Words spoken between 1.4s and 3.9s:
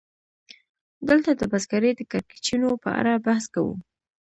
بزګرۍ د کړکېچونو په اړه بحث کوو